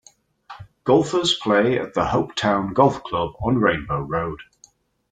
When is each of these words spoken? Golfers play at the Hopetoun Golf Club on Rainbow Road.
Golfers 0.83 1.35
play 1.35 1.77
at 1.77 1.93
the 1.93 2.01
Hopetoun 2.05 2.73
Golf 2.73 3.03
Club 3.03 3.33
on 3.39 3.59
Rainbow 3.59 3.99
Road. 4.01 4.39